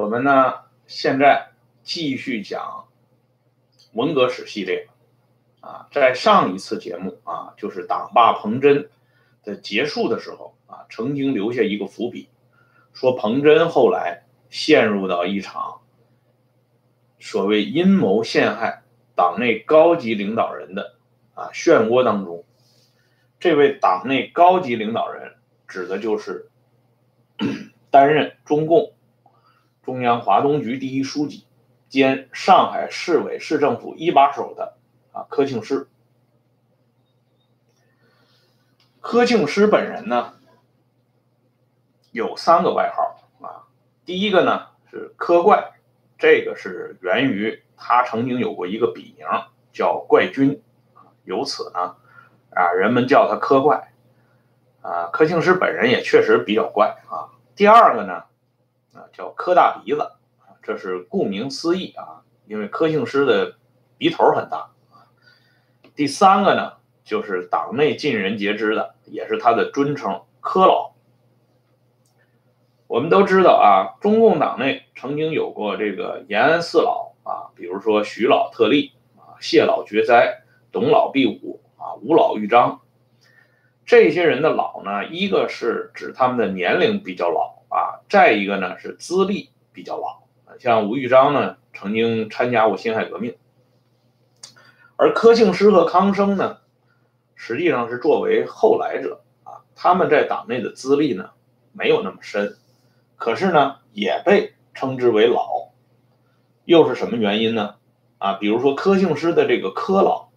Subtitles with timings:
[0.00, 0.54] 我们呢
[0.86, 1.50] 现在
[1.82, 2.88] 继续讲
[3.92, 4.88] 文革史系列
[5.60, 8.88] 啊，在上一次节目啊，就是党罢彭真
[9.44, 12.30] 的结束的时候啊，曾经留下一个伏笔，
[12.94, 15.82] 说彭真后来陷入到一场
[17.18, 20.94] 所谓阴谋陷害党内高级领导人的
[21.34, 22.46] 啊漩涡当中。
[23.38, 25.34] 这位党内高级领导人
[25.68, 26.48] 指的就是
[27.92, 28.94] 担任中共。
[29.82, 31.46] 中央华东局第一书记
[31.88, 34.76] 兼上海市委市政府一把手的
[35.10, 35.88] 啊柯庆施，
[39.00, 40.34] 柯庆施本人呢
[42.12, 43.64] 有三个外号啊，
[44.04, 45.72] 第一个呢是柯怪，
[46.18, 49.26] 这个是源于他曾经有过一个笔名
[49.72, 50.62] 叫怪军，
[51.24, 51.96] 由此呢
[52.50, 53.94] 啊人们叫他柯怪
[54.82, 57.32] 啊，柯庆施本人也确实比较怪啊。
[57.56, 58.24] 第二个呢。
[58.92, 60.00] 啊，叫柯大鼻子，
[60.62, 63.56] 这是顾名思义啊，因为柯姓师的
[63.98, 64.70] 鼻头很大。
[65.94, 66.72] 第三个呢，
[67.04, 70.92] 就是党内尽人皆知的，也是他的尊称柯老。
[72.86, 82.80] 我们都知道啊，中共党内曾经有过这个延安四老啊，比如说徐老特立啊，谢老绝哉，董老毕武啊，吴老豫章。
[83.86, 87.59] 这些人的老呢，一个是指他们的年龄比较老。
[88.10, 90.24] 再一个呢是资历比较老，
[90.58, 93.36] 像吴玉章呢曾经参加过辛亥革命，
[94.96, 96.58] 而柯庆施和康生呢
[97.36, 101.30] 实际上是作为后来者啊，他们在党内的资历呢
[101.72, 102.56] 没有那么深，
[103.14, 105.70] 可是呢也被称之为老，
[106.64, 107.76] 又是什么原因呢？
[108.18, 110.30] 啊，比如说柯庆施的这个柯老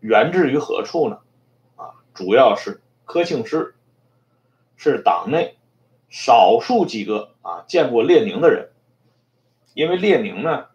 [0.00, 1.18] 源自于何处呢？
[1.76, 3.74] 啊，主要是柯庆施
[4.78, 5.58] 是党内。
[6.12, 8.68] 少数几个啊见过列宁的人，
[9.72, 10.66] 因为列宁呢，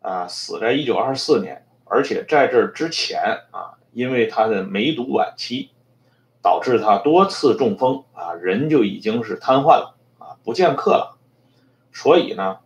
[0.00, 3.20] 啊死在一九二四年，而且在这之前
[3.50, 5.70] 啊，因为他的梅毒晚期，
[6.40, 11.18] 导致他多次中风啊，人就已经是瘫痪了啊，不见客了。
[11.92, 12.60] 所以呢，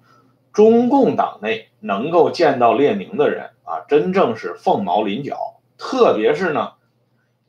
[0.53, 5.59] 中共党内能够见到列宁的人啊，真正是凤毛麟角。
[5.79, 6.75] 特别是呢，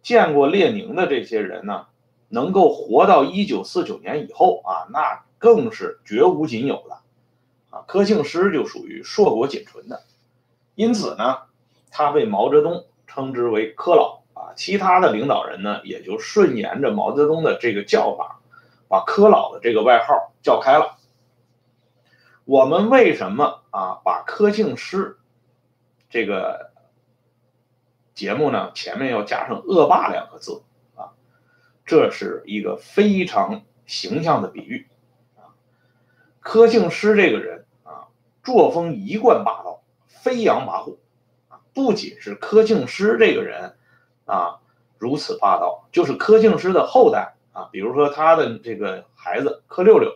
[0.02, 1.88] 见过列宁的这些人呢。
[2.30, 7.00] 能够活到一九四九年以后啊，那更是绝无仅有的
[7.72, 7.84] 啊。
[7.88, 10.04] 柯庆施就属于硕果仅存的，
[10.76, 11.40] 因此呢，
[11.92, 14.54] 他被毛泽东称之为柯老啊。
[14.56, 18.40] 其他的领导人呢，也就顺沿着毛泽东的这个叫法，
[18.88, 20.98] 把柯老的这个外号叫开了。
[22.46, 25.20] 我们为什么啊把柯庆施
[26.10, 26.72] 这个
[28.16, 30.64] 节目呢前面要加上恶霸两个字？
[31.90, 34.86] 这是一个非常形象的比喻
[35.36, 35.58] 啊！
[36.40, 38.06] 柯庆施这个人啊，
[38.44, 40.98] 作风一贯霸道，飞扬跋扈
[41.48, 41.62] 啊！
[41.74, 43.76] 不仅是柯庆施这个人
[44.26, 44.60] 啊
[45.00, 50.16] 如此霸道，就是柯庆施的后代啊，比如说他的这个孩子柯六六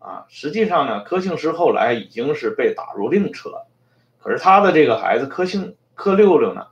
[0.00, 3.62] 啊，实际上呢，柯庆施后来已经是被打入另车，
[4.18, 6.66] 可是他的这个孩子柯庆柯六六呢。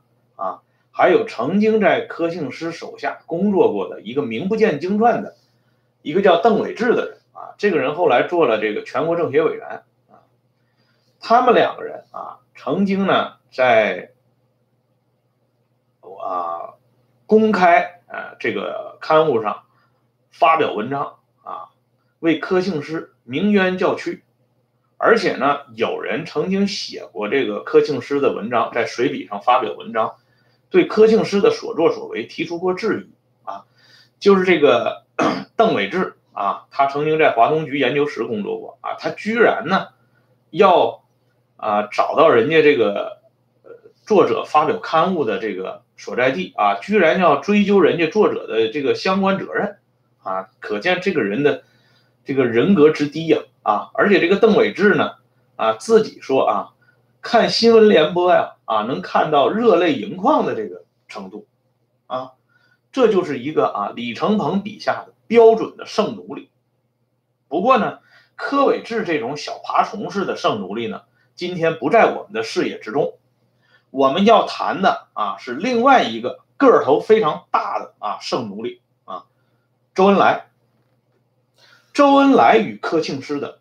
[0.98, 5.36] 还有曾经在柯庆施手下工作过的一个名不见经传的，
[6.02, 10.26] 一个叫邓伟志的人啊，这个人后来做了这个全国政协委员啊。
[11.20, 14.10] 他们两个人啊，曾经呢在
[16.02, 16.74] 啊
[17.26, 19.62] 公开啊这个刊物上
[20.32, 21.68] 发表文章啊，
[22.18, 24.24] 为柯庆施鸣冤叫屈，
[24.96, 30.16] 而且呢，有人曾经写过这个柯庆施的文章，在水笔上发表文章。
[30.70, 33.64] 对柯庆施的所作所为提出过质疑啊，
[34.20, 35.04] 就是这个
[35.56, 39.88] 邓伟志啊，他曾经在华东局研究室工作过啊，他居然呢
[40.50, 41.04] 要
[41.56, 43.22] 啊找到人家这个
[44.04, 49.78] 作者发表刊物的这个所在地啊，居然要追究人家作者的这个相关责任
[50.22, 51.62] 啊，可见这个人的
[52.24, 55.12] 这个人格之低呀啊，而且这个邓伟志呢
[55.56, 56.68] 啊自己说啊。
[57.30, 61.46] 看新闻联播呀，啊，能看到热泪盈眶的这个程度，
[62.06, 62.32] 啊，
[62.90, 66.48] 这就是一个啊李承鹏笔下的标准的圣奴隶。
[67.46, 67.98] 不过呢，
[68.34, 71.02] 柯伟志这种小爬虫式的圣奴隶呢，
[71.34, 73.18] 今天不在我们的视野之中。
[73.90, 79.26] 我们要谈的啊是另外一个个头非常大的啊圣奴隶啊，
[79.94, 80.46] 周恩来。
[81.92, 83.58] 周恩来与柯庆施的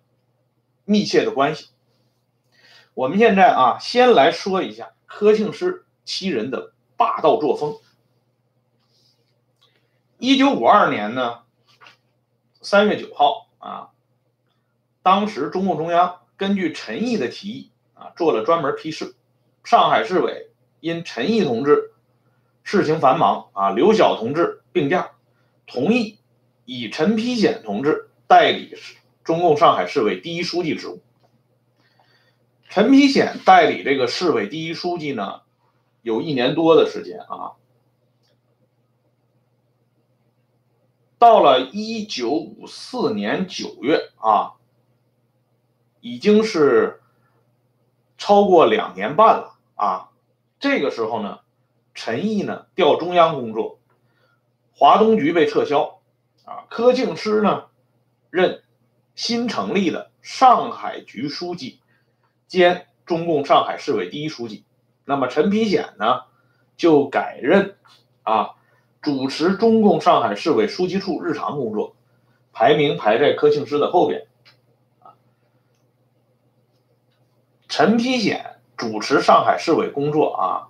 [0.86, 1.68] 密切的关系。
[2.98, 7.78] 我们现在啊，先来说一下柯庆施七人的霸道作风。
[10.18, 11.44] 一九五二年呢，
[12.60, 13.90] 三月九号啊，
[15.04, 19.14] 当时中共中央根据陈毅的提议啊，做了专门批示。
[19.64, 20.50] 上海市委
[20.80, 21.94] 因陈毅同志
[22.64, 25.12] 事情繁忙啊，刘晓同志病假，
[25.68, 26.18] 同意
[26.66, 28.76] 以陈丕显同志代理
[29.24, 31.00] 中共上海市委第一书记职务。
[32.70, 35.42] 陈丕显代理这个市委第一书记呢，
[36.02, 37.54] 有一年多的时间啊。
[41.18, 44.54] 到了一九五四年九月啊，
[46.02, 47.02] 已经是
[48.18, 50.10] 超过两年半了啊。
[50.60, 51.40] 这个时候呢，
[51.96, 53.80] 陈毅呢调中央工作，
[54.76, 56.02] 华东局被撤销
[56.46, 57.66] 啊，柯敬施呢
[58.30, 58.62] 任
[59.16, 61.80] 新成立的上海局书记
[62.48, 64.66] 兼中共上海市委第一书记。
[65.06, 66.22] 那么陈丕显呢
[66.76, 67.76] 就改任
[68.24, 68.52] 啊。
[69.00, 71.96] 主持中共上海市委书记处日常工作，
[72.52, 74.28] 排名排在柯庆施的后边。
[77.70, 80.68] 陈丕显主持上海市委工作啊，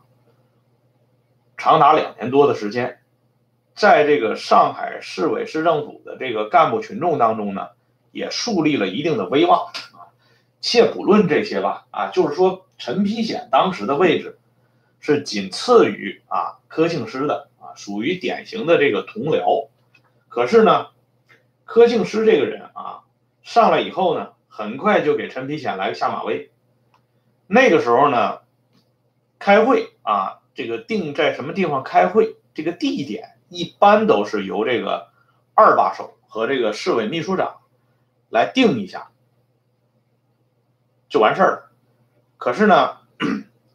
[1.55, 2.99] 长达两年多的时间，
[3.73, 7.69] 在这个上海市委市政府的这个干部群众当中呢，
[8.11, 9.71] 也树立了一定的威望。
[10.61, 14.39] 且不论这些吧，啊，就是说陈丕显当时的位置
[14.99, 17.49] 是仅次于啊柯庆施的。
[17.59, 19.67] 啊属于典型的这个同僚，
[20.29, 20.87] 可是呢，
[21.63, 23.03] 柯庆施这个人啊，
[23.43, 26.49] 上来以后呢，很快就给陈丕显来个下马威。
[27.45, 28.39] 那个时候呢，
[29.37, 35.09] 开会啊，这个定在什么地方开会，这个地点一般都是由这个
[35.53, 37.57] 二把手和这个市委秘书长
[38.29, 39.09] 来定一下，
[41.09, 41.71] 就完事儿了。
[42.37, 42.97] 可是呢，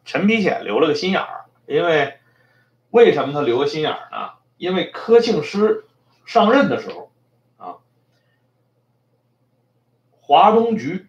[0.05, 2.17] 陈丕显留了个心眼儿，因为。
[2.93, 4.33] 为什么他留个心眼儿呢？
[4.55, 5.85] 因为柯庆施
[6.25, 7.11] 上任的时候，
[7.57, 7.77] 啊，
[10.21, 11.07] 华东局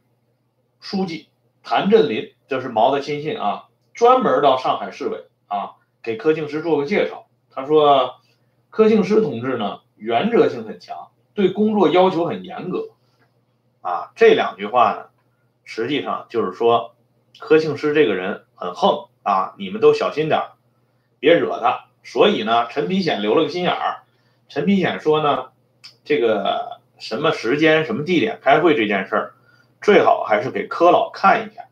[0.80, 1.28] 书记
[1.62, 5.72] 谭震林，这是毛的亲信啊，专门到上海市委啊，
[6.02, 7.26] 给柯庆施做个介绍。
[7.50, 8.14] 他说，
[8.70, 12.92] 柯庆施同志呢，原则性很强，对工作要求很严格，
[13.82, 15.10] 啊，这两句话呢，
[15.64, 16.94] 实际上就是说，
[17.38, 20.40] 柯庆施这个人很横啊，你们都小心点。
[21.18, 24.02] 别惹他，所以呢，陈丕显留了个心眼儿。
[24.48, 25.52] 陈丕显说呢，
[26.04, 29.34] 这个什么时间、什么地点开会这件事儿，
[29.80, 31.62] 最好还是给柯老看一下。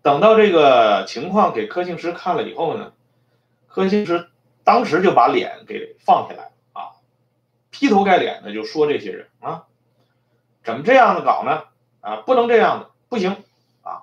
[0.00, 2.92] 等到这个情况给柯庆施看了以后呢，
[3.66, 4.28] 柯庆施
[4.62, 6.92] 当时就把脸给放下来啊，
[7.70, 9.64] 劈头盖脸的就说这些人啊，
[10.64, 11.64] 怎么这样的搞呢？
[12.00, 13.44] 啊，不能这样的，不行
[13.82, 14.02] 啊，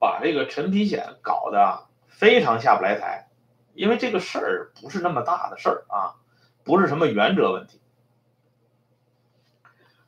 [0.00, 1.88] 把这个陈丕显搞得。
[2.08, 3.30] 非常下不来台，
[3.72, 6.20] 因为这个事儿不是那么大的事儿啊，
[6.64, 7.80] 不是什么原则问题。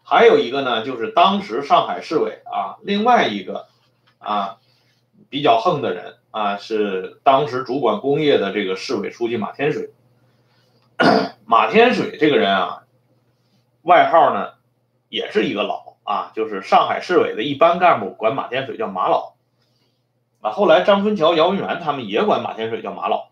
[0.03, 3.67] 还有一个呢，就是当时上海市委啊，另外一个
[4.19, 4.59] 啊
[5.31, 9.95] 比较横的人啊，是当时主管工业的这个市委书记马天水。
[11.47, 12.83] 马天水这个人啊，
[13.81, 14.53] 外号呢
[15.13, 19.35] 也是一个老啊，就是上海市委的一般干部管马天水叫马老。
[20.41, 23.29] 啊，后来张春桥、姚文元他们也管马天水叫马老，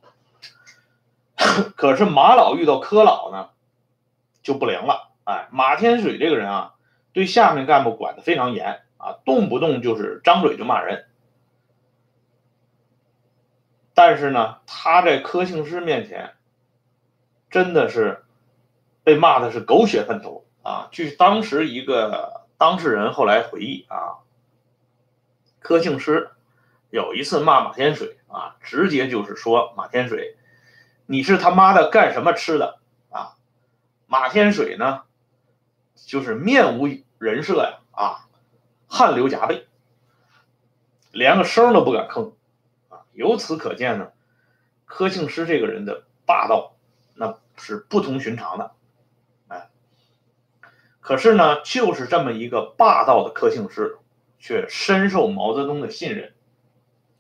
[1.77, 3.49] 可是马老遇到柯老呢，
[4.43, 5.09] 就不灵了。
[5.25, 6.75] 哎，马天水这个人啊，
[7.15, 11.07] 对下面干部管的非常严啊，动不动就是张嘴就骂人。
[13.95, 16.35] 但是呢，他在柯庆施面前，
[17.49, 18.23] 真的是
[19.03, 20.89] 被骂的是狗血喷头啊。
[20.91, 24.21] 据当时一个当事人后来回忆啊，
[25.61, 26.31] 柯庆施。
[26.93, 30.37] 有一次骂马天水啊，直接就是说马天水，
[31.07, 33.37] 你是他妈的干什么吃的啊？
[34.09, 35.03] 马天水呢，
[35.95, 36.89] 就是面无
[37.19, 38.27] 人设呀啊，
[38.89, 39.69] 汗流浃背，
[41.13, 42.33] 连个声都不敢吭
[42.89, 43.07] 啊。
[43.13, 44.11] 由此可见呢，
[44.85, 46.75] 柯庆施这个人的霸道
[47.15, 48.73] 那是不同寻常的，
[51.11, 53.99] 可是呢，就是这么一个霸道的柯庆施，
[54.39, 56.35] 却深受毛泽东的信任。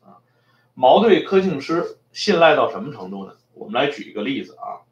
[0.01, 0.23] 啊
[0.75, 3.35] 毛对柯庆施信赖到什么程度呢？
[3.53, 4.87] 我们来举一个例子啊，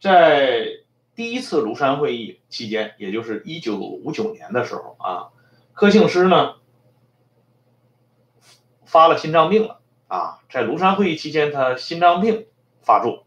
[0.00, 0.68] 在
[1.14, 5.28] 第一次庐山会议期间，也就是一九五九年的时候啊，
[5.74, 6.54] 柯庆施呢
[8.86, 12.46] 发了心脏病了啊，在庐山会议期间，他心脏病
[12.80, 13.26] 发作，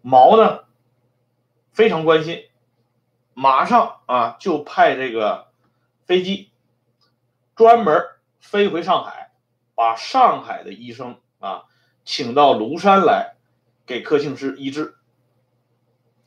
[0.00, 0.60] 毛呢
[1.74, 2.44] 非常关心，
[3.36, 5.48] 马上啊就派这个
[6.06, 6.50] 飞机
[7.54, 8.02] 专门
[8.40, 9.24] 飞回上海。
[9.78, 11.64] 把上海的医生啊
[12.02, 13.34] 请到庐山来
[13.84, 14.94] 给柯庆施医治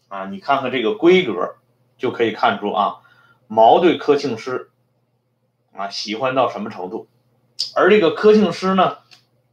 [0.07, 1.55] 啊，你看看这个规格，
[1.97, 2.97] 就可以看出啊，
[3.47, 4.69] 毛对柯庆施
[5.75, 7.07] 啊喜欢到什么程度，
[7.75, 8.99] 而这个柯庆施呢，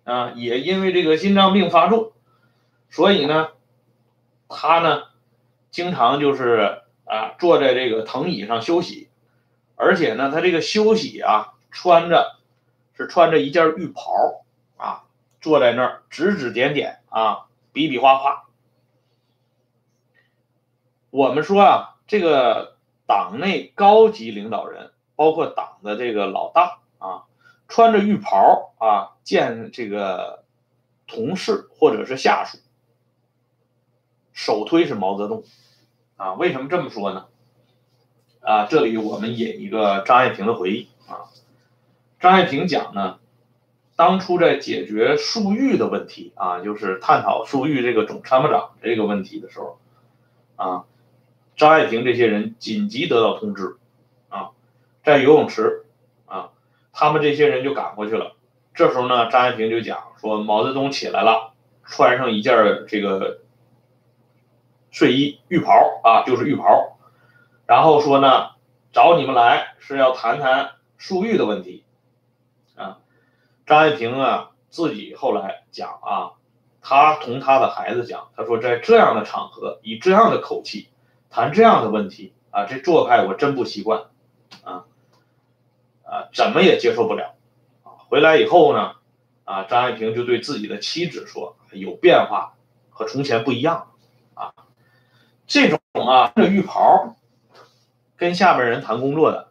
[0.04, 2.12] 啊也因为这个心脏病发作，
[2.90, 3.48] 所以呢，
[4.46, 5.04] 他呢
[5.70, 9.08] 经常就是啊坐在这个藤椅上休息，
[9.74, 12.38] 而且呢他这个休息啊穿着
[12.94, 14.44] 是穿着一件浴袍
[14.76, 15.04] 啊
[15.40, 18.48] 坐在那儿指指点点啊比比划划。
[21.08, 22.76] 我们说啊这个。
[23.08, 27.22] 党内高级领导人，包括党的这个老大啊，
[27.68, 30.42] 穿着浴袍啊见这个
[31.06, 32.58] 同事或者是下属，
[34.32, 35.44] 首推是毛泽东
[36.16, 36.34] 啊。
[36.34, 37.26] 为什么这么说呢？
[38.40, 41.30] 啊，这里我们引一个张爱萍的回忆啊。
[42.20, 43.18] 张爱萍讲呢，
[43.96, 49.78] 当初在解决粟裕的问题啊，就是探讨粟裕这个总参谋长这个问题的时候
[50.56, 50.84] 啊。
[51.56, 53.76] 张爱萍这些人紧急得到通知，
[54.28, 54.50] 啊，
[55.02, 55.86] 在游泳池，
[56.26, 56.50] 啊，
[56.92, 58.36] 他们这些人就赶过去了。
[58.74, 61.54] 这时候呢，张爱萍就讲说，毛泽东起来了，
[61.86, 63.40] 穿上一件这个
[64.96, 66.96] 睡衣浴袍啊，就是浴袍，
[67.66, 68.52] 然后说呢，
[68.92, 71.84] 找你们来是要谈谈漱玉的问题，
[72.76, 72.96] 啊，
[73.66, 76.32] 张爱萍啊自己后来讲啊，
[76.80, 80.88] 他同他的孩子讲，他说在这样的场合，以这样的口气。
[81.28, 84.04] 谈这样的问题啊，这做派我真不习惯，
[84.64, 84.86] 啊
[86.04, 87.34] 啊，怎么也接受不了
[87.84, 88.00] 啊！
[88.08, 88.92] 回来以后呢，
[89.44, 92.54] 啊，张爱萍就对自己的妻子说：“有变化，
[92.88, 93.88] 和从前不一样
[94.32, 94.54] 啊。”
[95.46, 97.16] 这种啊，这浴袍
[98.16, 99.48] 跟下边人谈工作的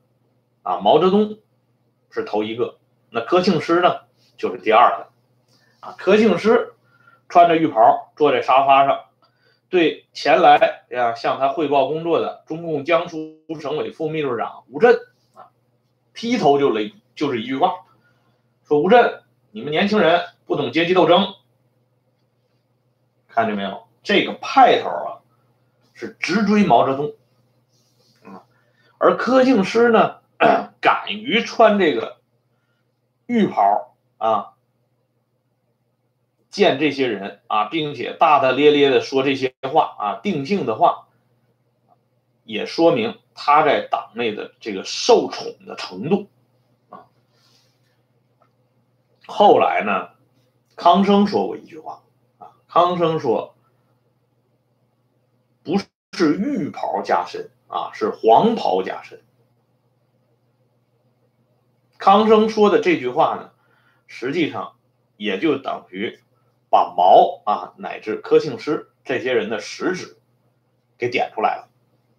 [0.64, 1.38] 啊，毛泽东
[2.10, 2.78] 是头一个，
[3.10, 4.02] 那柯庆施呢
[4.38, 5.96] 就是第二个啊。
[5.98, 6.74] 柯庆施
[7.30, 9.06] 穿着浴袍坐在沙发上。
[9.68, 14.96] 对前来呀向他汇报工作的中共江苏省委副秘书长吴震
[15.34, 15.50] 啊，
[16.14, 17.74] 劈头就雷就是一句话，
[18.64, 21.34] 说吴震，你们年轻人不懂阶级斗争，
[23.28, 23.88] 看见没有？
[24.04, 25.15] 这个派头啊，
[25.96, 27.14] 是直追毛泽东，
[28.24, 28.46] 啊，
[29.00, 30.20] 而柯庆施呢，
[30.80, 32.22] 敢于穿这个
[33.26, 34.52] 浴袍啊。
[36.50, 41.10] 见这些人啊，并且大大咧咧的说这些话啊，定性的话，
[42.46, 46.30] 也说明他在党内的这个受宠的程度
[46.90, 47.08] 啊。
[49.28, 50.12] 后来呢，
[50.78, 52.04] 康生说过一句话
[52.38, 53.55] 啊，康生说，
[56.16, 59.22] 是浴袍加身啊，是黄袍加身。
[61.98, 63.52] 康生说的这句话呢，
[64.08, 64.76] 实际上
[65.18, 66.20] 也就等于。
[66.68, 70.18] 把毛啊乃至柯庆施这些人的实质
[70.98, 71.70] 给点出来了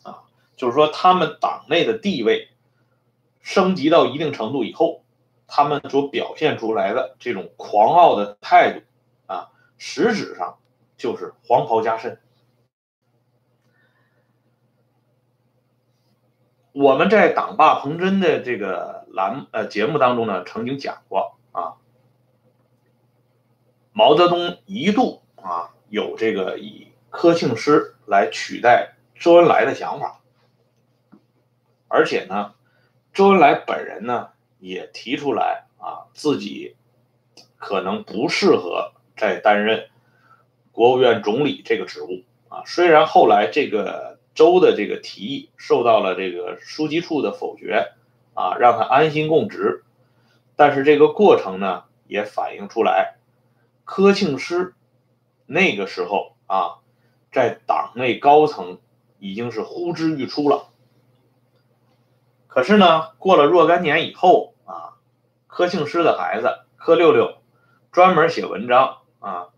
[0.02, 0.22] 啊，
[0.56, 2.48] 就是说他们党内的地位
[3.42, 5.04] 升级到一定程度以后，
[5.46, 8.80] 他们所表现出来的这种狂傲的态度
[9.26, 10.56] 啊，实质上
[10.96, 12.18] 就是黄袍加身。
[16.78, 21.80] 我们在党霸彭真的这个栏呃节目当中呢，曾经讲过啊。
[23.92, 30.21] 毛泽东一度啊有这个以柯庆施来取代周恩来的想法，
[31.88, 32.52] 而且呢，
[33.14, 34.28] 周恩来本人呢
[34.59, 36.76] 也提出来啊自己
[37.56, 39.88] 可能不适合再担任
[40.73, 42.64] 国务院总理这个职务啊。
[42.66, 47.88] 虽然后来这个周的这个提议受到了这个书记处的否决
[48.34, 49.82] 啊，让他安心供职，
[50.54, 53.16] 但是这个过程呢也反映出来。
[53.84, 54.74] 柯庆施
[55.46, 56.78] 那个时候啊，
[57.32, 58.78] 在党内高层
[59.18, 60.68] 已经是呼之欲出了。
[62.46, 64.98] 可是呢，过了若干年以后啊，
[65.46, 67.38] 柯庆施的孩子柯六六
[67.90, 69.48] 专门写文章啊，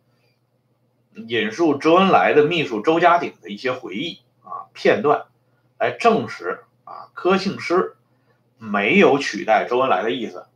[1.15, 5.27] 引述周恩来的秘书周家鼎的一些回忆啊片段，
[5.79, 7.97] 来证实啊柯庆施
[8.57, 10.47] 没有取代周恩来的意思，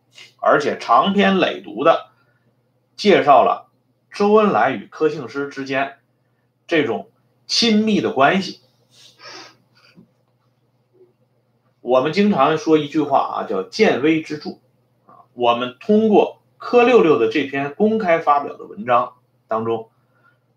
[0.41, 2.11] 而且长篇累牍的。
[2.95, 3.71] 介绍了
[4.13, 5.99] 周恩来与柯庆施之间
[6.67, 7.11] 这种
[7.47, 8.61] 亲密的关系。
[11.81, 14.51] 我们经常说一句话啊，叫见微知著
[15.07, 15.25] 啊。
[15.33, 19.15] 我们通过柯六六的这篇公开发表的文章
[19.49, 19.91] 当中，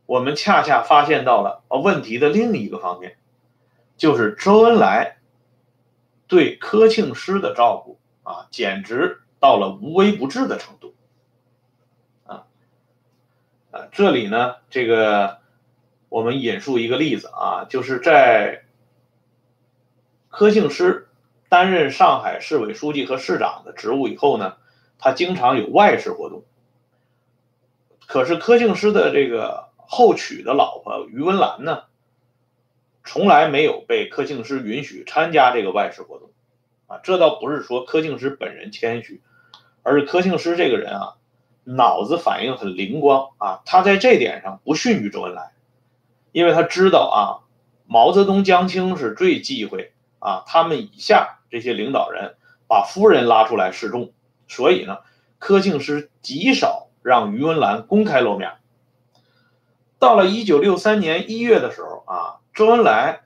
[0.06, 3.18] 我们恰恰发现到了问题的另一个方面，
[3.98, 5.18] 就是周恩来
[6.28, 10.94] 对柯庆施的照顾啊，简直到了无微不至的程度。
[13.92, 15.40] 这里呢，这个
[16.08, 18.64] 我们引述一个例子啊，就是在
[20.30, 21.10] 柯庆施
[21.50, 24.56] 担任上海市委书记和市长的职务以后呢，
[24.98, 26.44] 他经常有外事活动。
[28.06, 31.84] 可是柯庆施的这个后娶的老婆于文兰呢，
[33.06, 36.32] 从来没有被柯庆施允许参加这个外事活动。
[36.88, 39.24] 啊，这倒不是说柯庆施本人谦虚，
[39.82, 41.16] 而是柯庆施这个人啊，
[41.64, 45.54] 脑子反应很灵光啊，他在这点上不逊于周恩来，
[46.32, 47.42] 因为他知道啊，
[47.88, 52.36] 毛泽东、江青是最忌讳啊，他们以下这些领导人
[52.68, 54.14] 把夫人拉出来示众，
[54.48, 55.00] 所以呢，
[55.40, 58.52] 柯庆施极少让于文兰公开露面。
[59.98, 63.24] 到了一九六三年一月的时候啊，周恩来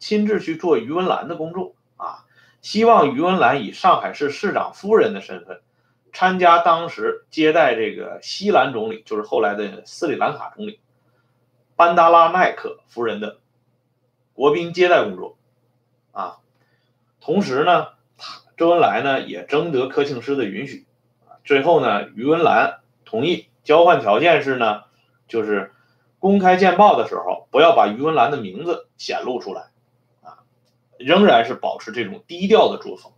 [0.00, 2.26] 亲自去做于文兰的工作啊。
[2.60, 5.60] 希望于文兰以上海市市长夫人的身份，
[6.12, 10.80] 参加当时接待这个西兰总理，就是后来的斯里兰卡总理
[11.76, 13.38] 班达拉奈克夫人的
[14.32, 15.36] 国宾接待工作，
[16.10, 16.38] 啊，
[17.20, 17.88] 同时呢，
[18.56, 20.86] 周恩来呢也征得柯庆施的允许，
[21.44, 24.82] 最后呢，于文兰同意交换条件是呢，
[25.28, 25.72] 就是
[26.18, 29.62] 公开见报的时候不要把于文兰的名字显露出来。
[30.22, 30.42] 啊
[30.98, 33.12] 仍然是保持这种低调的作风，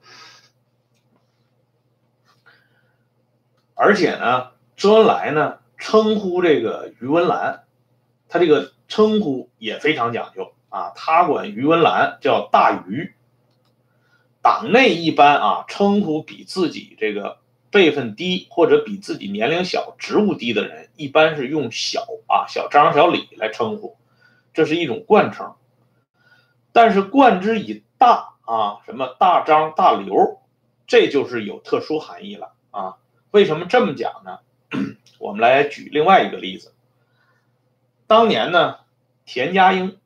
[3.75, 7.65] 而且呢，周恩来呢称呼这个于文兰，
[8.27, 13.13] 他这个称呼也非常讲究啊，他管于文兰叫大于。
[14.41, 17.39] 党内一般啊称呼比自己这个
[17.71, 23.97] 辈分低或者比自己年龄小、职务低的人，一般是用小啊小张、小李来称呼，
[24.55, 25.55] 这是一种惯称。
[26.73, 30.41] 但是冠之以大啊，什么大张大刘，
[30.87, 32.97] 这就是有特殊含义了啊。
[33.31, 34.39] 为什么这么讲呢？
[35.19, 36.73] 我们来举另外一个例子。
[38.07, 38.79] 当年呢，
[39.25, 39.99] 田家英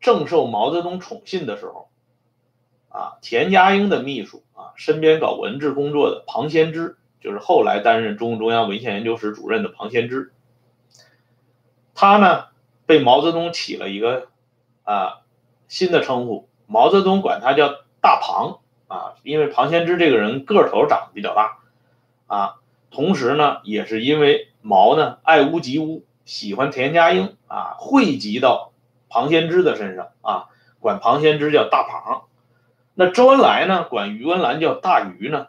[0.00, 1.88] 正受毛泽东宠信的时候，
[2.88, 10.32] 啊，田家英的秘书啊，身边搞文字工作的庞先知，就是后来担任中共中央文献研究室主任的庞先知，
[11.94, 12.46] 他呢
[12.86, 14.28] 被毛泽东起了一个
[14.84, 15.20] 啊。
[15.68, 21.58] 新的称呼，毛泽东管他叫大庞啊，因为庞先知这个人个头长得比较大
[22.28, 22.54] 啊，
[22.92, 28.70] 同时呢，也是因为毛呢爱屋及乌，喜欢田家英啊，汇集到
[29.08, 30.46] 庞先知的身上啊，
[30.78, 32.28] 管庞先知叫大庞。
[32.94, 35.48] 那周恩来呢，管于文兰叫大于呢，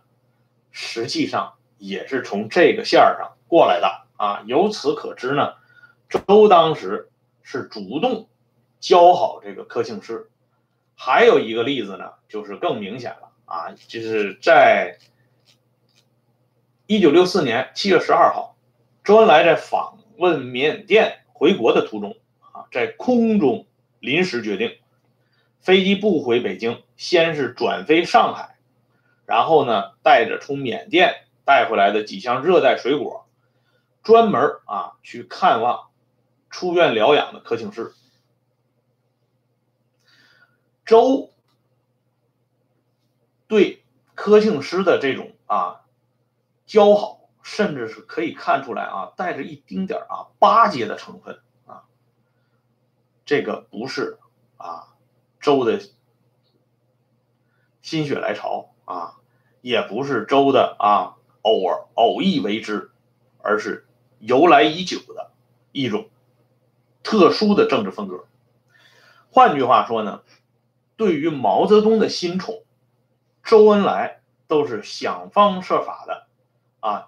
[0.71, 4.41] 实际上也是从这个线上过来的啊。
[4.47, 5.53] 由此可知呢，
[6.09, 7.11] 周当时
[7.47, 8.27] 是主动。
[8.79, 10.29] 教好这个科庆师，
[10.93, 14.99] 还有一个例子呢，就是更明显了啊，就是在
[16.85, 18.55] 一九六四年七月十二号，
[19.03, 23.65] 周恩来在访问缅甸回国的途中啊，在空中
[23.99, 24.77] 临时决定，
[25.59, 28.57] 飞机不回北京，先是转飞上海，
[29.25, 33.25] 然后呢，带着从缅甸带回来的几箱热带水果，
[34.03, 35.86] 专门啊去看望
[36.57, 37.93] 出院疗养的柯庆施。
[40.87, 41.31] 周
[43.45, 45.85] 对柯庆施的这种啊
[46.65, 51.83] 交好，甚至是可以看出来啊，带着一丁点啊巴结的成分啊。
[53.23, 54.17] 这个不是
[54.57, 54.95] 啊
[55.39, 55.79] 周的
[57.83, 59.17] 心血来潮啊，
[59.61, 62.89] 也不是周的啊偶尔偶意为之，
[63.43, 63.85] 而是
[64.17, 65.29] 由来已久的
[65.71, 66.09] 一种
[67.07, 68.25] 特殊的政治风格。
[69.31, 70.23] 换句话说呢？
[70.97, 72.63] 对于毛泽东的新宠，
[73.45, 76.27] 周恩来都是想方设法的
[76.81, 77.07] 啊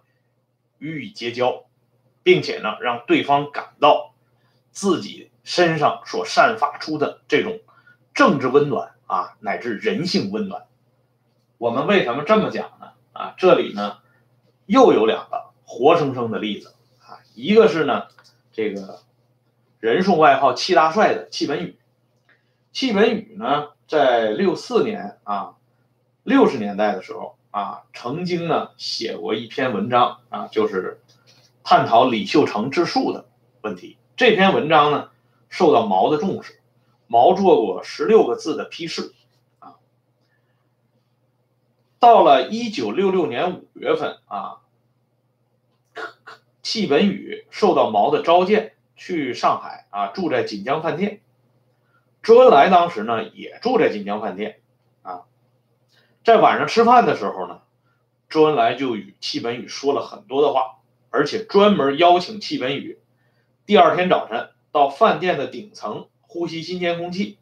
[0.78, 1.66] 予以结交，
[2.24, 4.14] 并且呢让对方感到
[4.72, 7.60] 自己身上所散发出的这种
[8.14, 10.66] 政治温暖啊乃至人性温暖。
[11.58, 12.94] 我们为什么这么讲呢？
[13.12, 13.98] 啊，这里呢
[14.66, 18.06] 又有两个活生生的例子啊，一个是呢
[18.54, 19.02] 这个
[19.80, 21.78] 人送外号“戚大帅”的戚本禹，
[22.72, 23.70] 戚本禹呢。
[23.88, 25.56] 在六四年啊，
[26.22, 31.02] 六十年代的时候啊，曾经呢写过一篇文章啊，就是
[31.64, 33.26] 探讨李秀成治粟的
[33.62, 33.98] 问题。
[34.16, 35.10] 这篇文章呢
[35.50, 36.62] 受到毛的重视，
[37.08, 39.12] 毛做过十六个字的批示
[39.58, 39.78] 啊。
[41.98, 44.58] 到了一九六六年五月份啊，
[46.62, 51.22] 戚本禹受到毛的召见，去上海啊，住在锦江饭店。
[52.22, 54.60] 周恩来当时呢也住在锦江饭店，
[55.02, 55.22] 啊，
[56.26, 57.62] 在晚上吃饭的时候呢，
[58.30, 63.00] 周恩来就与戚本禹说了很多的话，而且专门邀请戚本禹
[63.66, 67.40] 第二天早晨到饭店的顶层呼吸新鲜空气。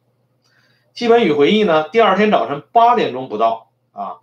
[0.93, 4.19] 戚本禹回忆呢，第二天早晨八点钟不到啊，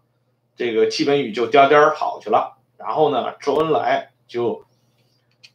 [0.56, 2.58] 这个戚本禹就颠颠跑去了。
[2.76, 4.64] 然后呢，周恩来就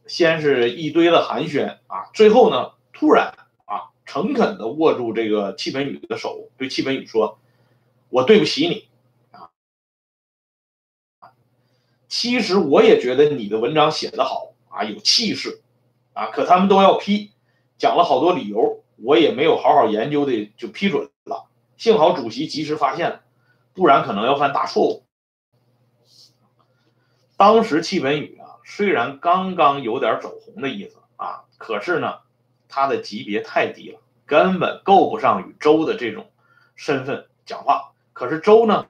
[0.10, 7.40] 先是一堆的寒暄啊，最后呢，突然啊，诚恳的握住这个戚本禹的手，对戚本禹说
[8.10, 8.88] ：“我对不起你
[9.32, 9.52] 啊，
[12.08, 15.62] 其实我也觉得你的文章写得好啊，有气势
[16.14, 17.32] 啊，可他们都要批，
[17.78, 21.48] 讲了好多理由，我也没有好好研究的就批准了。
[21.78, 23.22] 幸好主席及时发现了，
[23.74, 25.06] 不然可能要犯大错误。”
[27.38, 28.39] 当时戚本禹，
[28.72, 32.20] 虽然刚刚有点走红的意思啊，可是呢，
[32.68, 36.30] 他的级别太低了，根本够不上与周的这种
[36.76, 37.94] 身份讲话。
[38.14, 38.86] 可是周呢，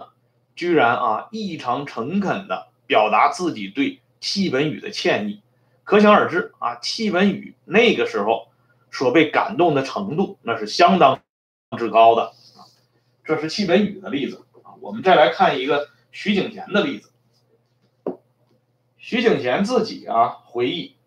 [0.53, 5.41] 居然啊异常诚恳的表达自己对戚本禹的歉意，
[5.85, 8.49] 可想而知啊，戚本禹那个时候
[8.91, 11.21] 所被感动的程度，那是相当
[11.77, 12.23] 之高的
[12.57, 12.67] 啊。
[13.23, 17.08] 这是戚本禹的例子啊，我们再来看一个徐景贤的例子。
[19.01, 20.97] 徐景贤自己啊回忆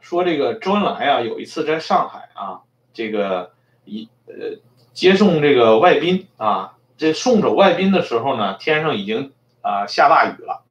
[0.00, 2.62] 说，这个周恩来啊有一次在上海啊，
[2.94, 3.52] 这个
[3.84, 4.60] 一呃
[4.92, 9.32] 接送这个外宾啊，这送走外宾的时候呢，天上已经
[9.62, 10.62] 啊下大雨了，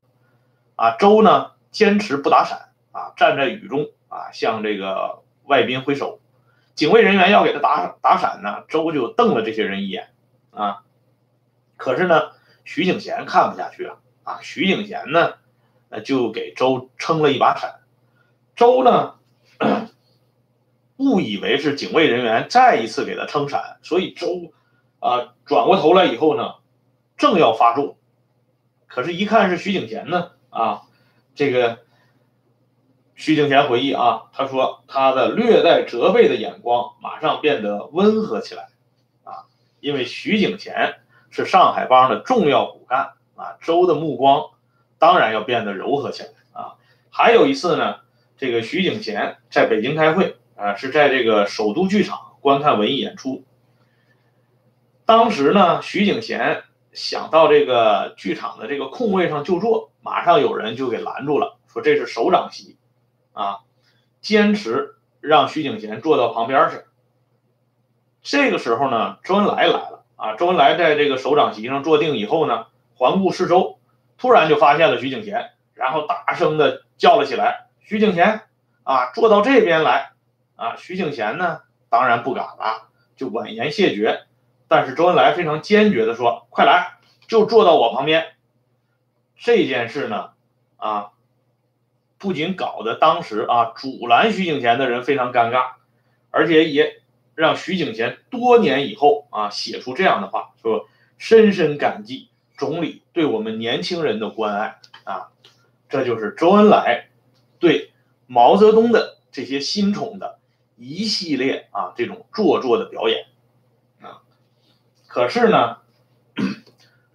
[0.78, 6.22] 啊周呢坚持不打伞啊，站在雨中啊向这个外宾挥手，
[6.76, 10.12] 警卫人员要给他打打伞呢，周就瞪了这些人一眼
[10.52, 10.84] 啊，
[11.76, 12.32] 可是呢
[12.64, 15.34] 徐景贤看不下去了啊，徐景贤呢。
[15.90, 17.80] 那就给周撑了一把伞，
[18.56, 19.16] 周呢
[20.98, 24.54] 误以为是警卫人员再一次给他撑伞，所以周
[25.00, 26.56] 啊转过头来以后呢，
[27.18, 27.98] 正要发作，
[28.86, 30.84] 可是，一看是徐景贤呢啊，
[31.34, 31.80] 这个
[33.16, 38.68] 徐景贤回忆啊，他说他的略带责备的眼光马上变得温和起来
[39.24, 39.50] 啊，
[39.80, 41.00] 因为徐景贤
[41.32, 44.52] 是上海帮的重要骨干啊，周的目光。
[45.00, 46.76] 当然要变得柔和起来啊！
[47.10, 48.02] 还有一次呢，
[48.38, 53.46] 这个徐景贤在北京开会啊，是在这个首都剧场观看文艺演出。
[55.06, 62.78] 当时呢，徐景贤想到这个剧场的这个空位上就坐，马上有人就给拦住了，说这是首长席
[63.32, 63.60] 啊，
[64.20, 66.82] 坚持让徐景贤坐到旁边去。
[68.22, 73.79] 这个时候呢，周恩来来了啊，周恩来在这个首长席上坐定以后呢，环顾四周。
[74.20, 78.42] 突然就发现了徐景贤，然后大声的叫了起来：“徐景贤，
[78.84, 80.12] 啊，坐到这边来！”
[80.56, 84.26] 啊，徐景贤呢，当然不敢了，就婉言谢绝。
[84.68, 88.34] 但是周恩来非常坚决的说：“快来，就坐到我旁边。”
[89.40, 90.32] 这件事呢，
[90.76, 91.12] 啊，
[92.18, 95.76] 不仅搞得当时啊阻拦徐景贤的人非常尴尬，
[96.30, 97.02] 而且也
[97.36, 102.30] 让徐景贤多年以后啊写出这样的话，说：“深深感激。”
[102.60, 105.30] 总理对我们年轻人的关爱啊，
[105.88, 107.08] 这就是周恩来
[107.58, 107.94] 对
[108.28, 110.40] 毛泽东的这些新宠的
[110.76, 113.28] 一系列啊这种做作的表演
[114.02, 114.22] 啊。
[115.08, 115.78] 可是呢，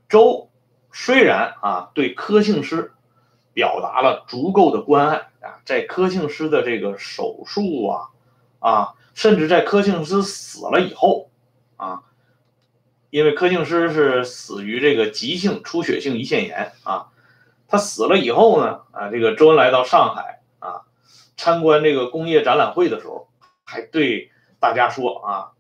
[0.09, 0.49] 周
[0.91, 2.93] 虽然啊对柯庆施
[3.53, 8.09] 表达了足够的关爱啊，在柯庆施的这个手术啊
[8.61, 11.29] 啊，甚至在柯庆施死了以后
[11.77, 12.03] 啊。
[13.15, 17.13] 因为柯庆施是死于这个急性出血性胰腺炎啊，
[17.69, 20.83] 他死了以后呢，啊，这个周恩来到上海啊，
[21.37, 23.29] 参观这个工业展览会的时候，
[23.63, 25.53] 还对大家说啊，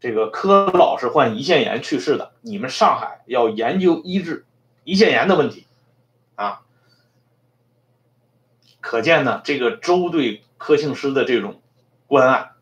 [0.00, 4.46] 这个柯老是患胰腺炎去世的，你们上海要研究医治
[4.86, 5.66] 胰腺炎的问题
[6.36, 6.62] 啊，
[8.80, 11.60] 可见呢，这个周对柯庆施的这种
[12.06, 12.52] 关爱。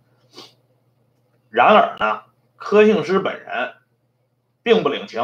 [1.48, 2.22] 然而呢，
[2.56, 3.74] 柯庆施本人。
[4.66, 5.22] 并不领情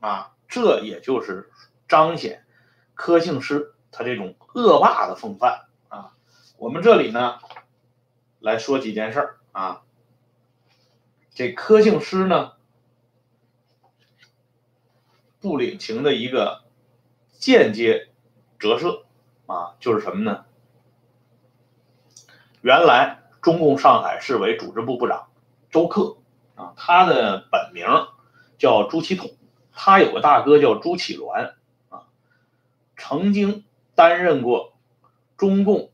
[0.00, 1.50] 啊，这也就是
[1.88, 2.44] 彰显
[2.92, 6.12] 柯庆施他这种恶霸的风范啊。
[6.58, 7.38] 我们这里呢
[8.40, 9.80] 来说几件事啊。
[11.32, 12.52] 这柯庆施呢
[15.40, 16.64] 不领情的一个
[17.38, 18.10] 间接
[18.58, 19.06] 折射
[19.46, 20.44] 啊，就是什么呢？
[22.60, 25.30] 原来中共上海市委组织部部长
[25.70, 26.18] 周克
[26.54, 27.86] 啊，他的本名。
[28.56, 29.30] 叫朱启统，
[29.72, 31.52] 他有个大哥叫朱启銮，
[31.88, 32.04] 啊，
[32.96, 33.64] 曾经
[33.94, 34.74] 担任过
[35.36, 35.90] 中共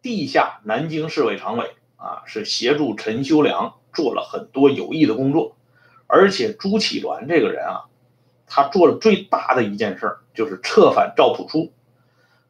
[0.00, 5.56] 地下南京市委常委，啊，是协助陈修良做了很多有益的工作。
[6.06, 7.84] 而且朱启銮这个人啊，
[8.46, 11.72] 他做了最大的一件事儿，就是策反赵朴初，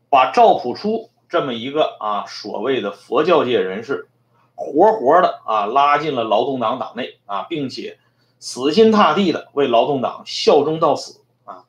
[0.08, 4.08] 把赵朴初这么一个啊所谓的佛教界人士，
[4.54, 7.98] 活活的啊拉进了劳动党党内啊，并且。
[8.40, 11.64] 死心塌地的为劳动党效忠到死啊！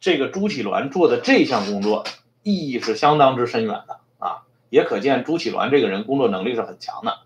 [0.00, 2.04] 这个朱启銮做的这项工作
[2.42, 7.20] 意义是相当之深远的啊，也可见朱启銮这个人工作能力是很强的。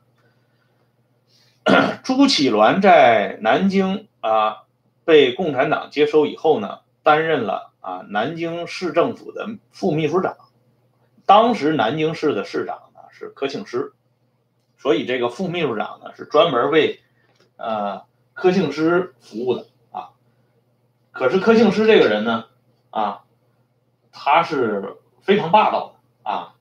[2.02, 4.64] 朱启銮在南京啊
[5.04, 10.36] 被共产党接收以后呢，担任了啊南京市政府的副秘书长。
[11.24, 13.92] 当时南京市的市长呢是柯庆施，
[14.76, 17.00] 所以这个副秘书长呢是专门为
[17.56, 18.02] 呃
[18.35, 20.11] 柯庆施服务的啊。
[21.11, 22.45] 可是柯庆施这个人呢
[22.90, 23.23] 啊，
[24.11, 26.55] 他是非常霸道的啊，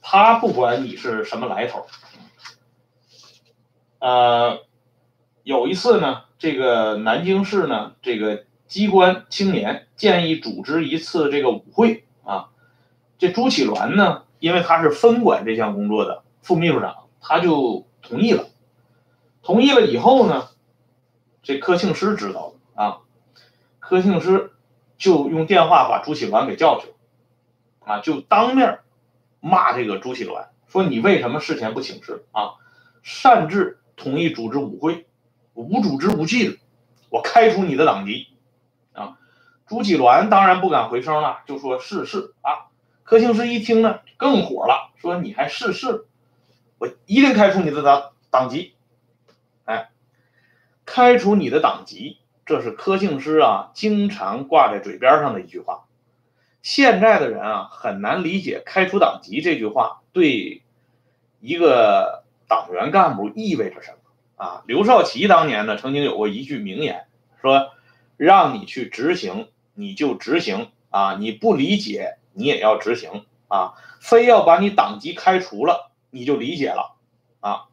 [0.00, 1.86] 他不管你是什么来头。
[3.98, 4.60] 呃，
[5.42, 12.50] 有一次呢，这个南京市呢，这个机关青年建议组织一次这个舞会啊，
[13.18, 18.46] 这朱启銮呢，因为他是分管这项工作的副秘书长，他就同意了。
[19.42, 20.48] 同意了以后呢，
[21.46, 22.98] 这柯庆施知道了啊，
[23.78, 24.52] 柯庆施
[24.98, 26.94] 就用电话把朱启銮给叫去了，
[27.84, 28.80] 啊，就当面
[29.38, 32.54] 骂这个朱启銮，说你为什么事前不请示啊，
[33.02, 33.78] 擅自。
[33.98, 35.06] 同意组织舞会，
[35.54, 36.60] 无组织无纪律，
[37.08, 38.26] 我开除你的党籍，
[38.92, 39.16] 啊！
[39.66, 42.68] 朱启銮当然不敢回声了，就说是是啊。
[43.04, 46.04] 柯庆施一听呢，更火了，说你还是是，
[46.76, 48.74] 我一定开除你的党党籍。
[50.86, 55.84] 开除你的党籍，这是柯庆施啊经常挂在嘴边上的一句话。
[56.62, 60.62] 现在的人啊很难理解开除党籍这句话对
[61.40, 62.22] 一个。
[62.48, 63.98] 党员干部意味着什么
[64.36, 64.62] 啊？
[64.68, 67.08] 刘少奇当年呢，曾经有过一句名言，
[67.42, 67.72] 说
[68.16, 71.16] ：“让你去执行，你就执行啊！
[71.18, 73.74] 你不理解，你也要执行啊！
[73.98, 76.94] 非要把你党籍开除了，你就理解了
[77.40, 77.64] 啊！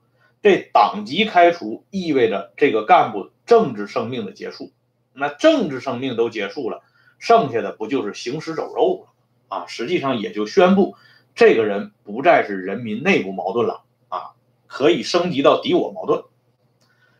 [0.43, 4.71] 这党籍开除意味着这个干部政治生命的结束。
[5.13, 6.83] 那政治生命都结束了，
[7.17, 9.65] 剩下的不就是行尸走肉了啊？
[9.67, 10.95] 实际上也就宣布，
[11.33, 14.35] 这个人不再是人民内部矛盾了啊。”
[14.67, 16.23] 可以升级到敌我矛盾，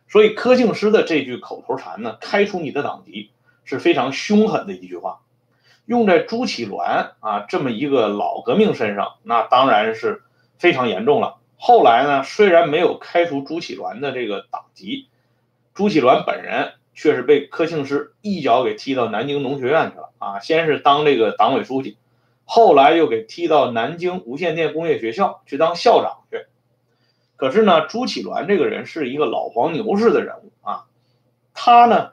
[0.08, 3.30] 所以柯庆施的这句口头禅呢，开除你的党籍
[3.62, 5.20] 是非常凶狠的一句话，
[5.86, 10.24] 用在朱启銮啊这么一个老革命身上，那当然是
[10.58, 11.36] 非常严重了。
[11.56, 15.08] 后来呢，虽然没有开除朱启銮的这个党籍，
[15.72, 21.96] 朱启銮本人却是被柯庆施一脚给踢到南京农学院去了啊，先是当这个党委书记，
[22.44, 26.46] 后来又给踢到南京无线电工业学校去当校长去。
[27.36, 30.84] 可是呢，朱启銮这个人是一个老黄牛式的人物啊，
[31.54, 32.12] 他呢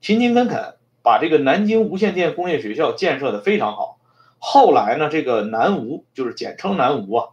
[0.00, 3.98] 勤勤恳恳，把这个南京无线电工业学校建设的非常好。
[4.38, 7.28] 后来呢，这个南无就是简称南无啊，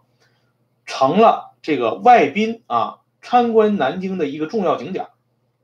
[0.86, 5.08] 成了这个外宾啊参观南京的一个重要景点。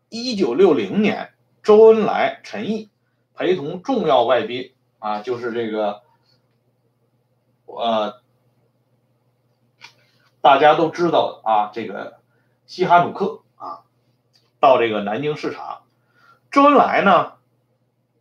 [0.10, 2.90] 一九六零年，周恩来、陈毅
[3.34, 6.02] 陪同重要外宾啊，就是这个
[7.66, 8.22] 呃。
[10.42, 12.20] 大家都知道啊，这个
[12.68, 13.82] 西哈努克啊，
[14.60, 15.82] 到这个南京视察，
[16.52, 17.34] 周恩来呢，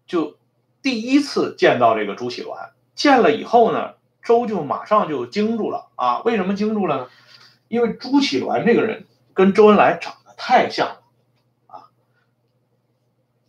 [0.07, 0.39] 就
[0.81, 6.23] 第一次见到这个朱启銮，见了以后呢，周就马上就惊住了啊。
[6.23, 7.09] 为什么惊住了呢？
[7.68, 11.03] 因为朱启銮这个人跟周恩来长得太像了
[11.66, 11.90] 啊，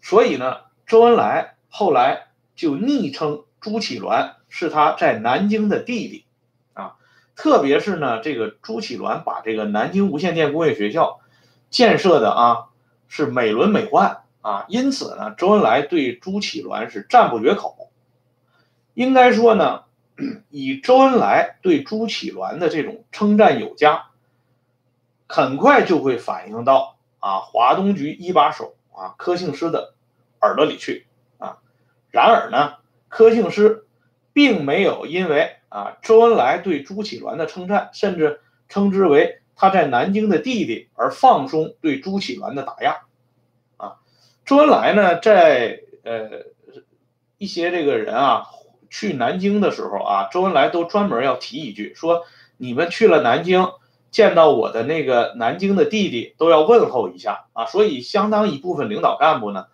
[0.02, 6.26] 所以呢，周恩来后来就昵称朱启銮是他在南京的弟弟。
[6.74, 6.96] 啊
[7.36, 11.20] 特别是呢，这个朱启銮把这个南京无线电工业学校
[11.70, 12.68] 建设的啊
[13.08, 17.92] 是美轮美奂啊，因此呢，周恩来对朱启銮是赞不绝口。
[18.94, 19.85] 应该说呢，
[20.50, 24.08] 以周恩来对朱启銮的这种称赞有加，
[25.28, 29.94] 很快就会反映到啊华东局一把手啊柯庆施的
[30.42, 31.60] 耳朵里去啊。
[32.12, 32.76] 然而呢，
[33.10, 33.86] 柯庆施
[34.34, 35.58] 并没有因为。
[35.68, 43.02] 啊，周恩来对朱启銮的称赞，甚至称之为他在南京的弟弟，而放松对朱启銮的打压。
[43.76, 43.98] 啊，
[44.46, 46.46] 周恩来呢，在呃
[47.38, 48.46] 一些这个人啊
[48.96, 52.24] 去南京的时候啊，周恩来都专门要提一句，说
[52.56, 53.68] 你们去了南京，
[54.10, 57.66] 见到我的那个南京的弟弟，都要问候一下啊。
[57.66, 59.66] 所以，相当一部分领导干部呢，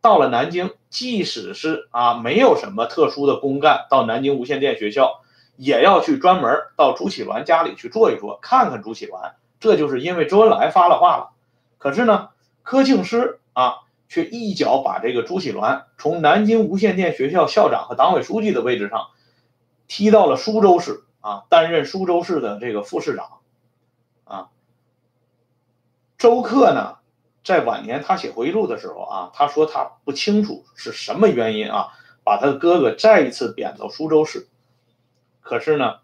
[0.00, 5.20] 到了南京，即使是啊没有什么特殊的公干，到南京无线电学校。
[5.58, 9.32] 也要去专门到朱启銮家里去坐一坐，看看朱启銮。
[9.58, 11.30] 这就是因为周恩来发了话了。
[11.78, 12.28] 可是呢，
[12.62, 13.76] 柯庆施啊，
[14.08, 19.08] 却一脚把这个朱启銮从南京无线电学校校长和党委书记的位置上
[19.88, 23.38] 踢到了苏州市啊，担任苏州市的这个副市长。
[24.24, 24.48] 啊，
[26.18, 26.98] 周克呢，
[27.44, 31.88] 在晚年他写回忆录的时候啊，他说他不清楚是什么原因啊，
[32.24, 34.48] 把他的哥哥再一次贬到苏州市。
[35.40, 35.98] 可是呢，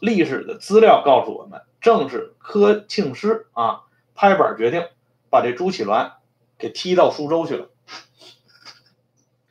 [0.00, 3.82] 历史的资料告诉我们，正是柯庆施啊
[4.16, 4.88] 拍板决定
[5.30, 6.12] 把这朱启銮
[6.58, 7.70] 给踢到苏州去了。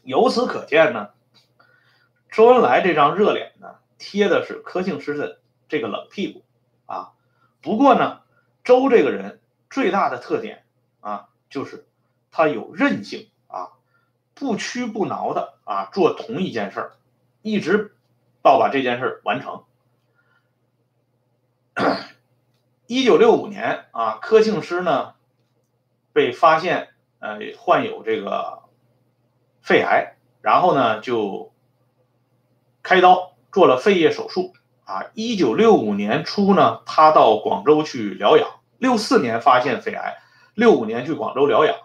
[0.03, 1.09] 由此可见呢，
[2.29, 5.39] 周恩来这张热脸呢，贴的是柯庆施的
[5.69, 6.43] 这个冷屁股
[6.85, 7.13] 啊。
[7.61, 8.21] 不过呢，
[8.63, 9.39] 周这个人
[9.69, 10.65] 最大的特点
[10.99, 11.87] 啊，就是
[12.31, 13.69] 他有韧性啊，
[14.33, 16.93] 不屈不挠的啊做同一件事儿，
[17.41, 17.95] 一直
[18.41, 19.63] 到把这件事儿完成。
[22.87, 25.15] 一九六五年啊，柯庆施呢
[26.11, 26.92] 被发现
[27.23, 28.63] 呃患有这个
[29.61, 31.53] 肺癌，然后呢就
[32.81, 34.53] 开刀做了肺叶手术。
[34.83, 38.59] 啊，一九六五年初呢，他到广州去疗养。
[38.79, 40.17] 六四年发现肺癌，
[40.55, 41.77] 六五年去广州疗养。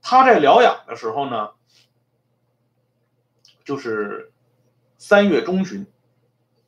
[0.00, 1.50] 他在疗养的时候呢，
[3.64, 4.32] 就是
[4.96, 5.86] 三月中旬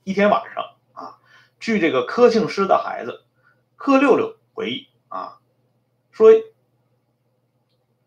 [0.04, 1.18] 一天晚上啊，
[1.58, 3.24] 据这个柯庆施的孩子
[3.76, 5.38] 柯六六回忆啊，
[6.10, 6.28] 说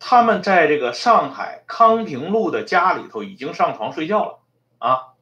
[0.07, 4.39] 他们在这个上海康平路的家里头已经上床睡觉了
[4.77, 5.13] 啊。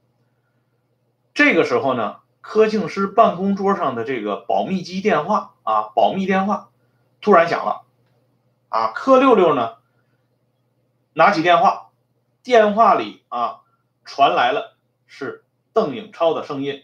[1.33, 6.69] 这个时候呢，柯庆施办公桌上的这个保密机电话啊，保密电话
[7.21, 7.83] 突然响了，
[8.67, 9.77] 啊，柯六六呢
[11.13, 11.91] 拿起电话，
[12.43, 13.61] 电话里啊
[14.03, 14.75] 传来了
[15.07, 16.83] 是邓颖超的声音，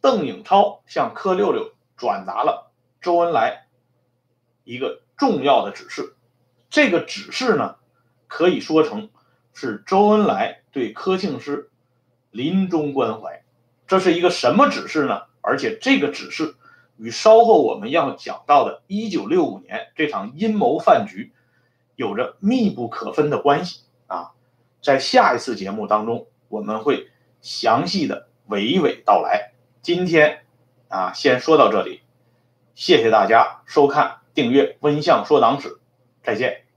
[0.00, 3.66] 邓颖超向柯六六转达了周恩来
[4.62, 6.14] 一个重要的指示，
[6.70, 7.76] 这个指示呢
[8.26, 9.10] 可以说成
[9.54, 11.70] 是周恩来对柯庆施
[12.30, 13.42] 临终关怀。
[13.86, 15.22] 这是一个什么指示呢？
[15.40, 16.56] 而且这个指示
[16.98, 21.32] 与稍后我们要讲到的1965年这场阴谋饭局
[21.96, 24.32] 有着密不可分的关系啊！
[24.82, 27.08] 在下一次节目当中，我们会
[27.40, 29.52] 详细的娓娓道来。
[29.80, 30.44] 今天
[30.88, 32.02] 啊，先说到这里，
[32.74, 35.68] 谢谢大家收看、订阅《温相说党史》，
[36.28, 36.67] 再见。